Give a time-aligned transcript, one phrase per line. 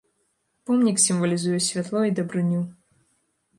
[0.65, 2.65] Помнік сімвалізуе святло і дабрыню.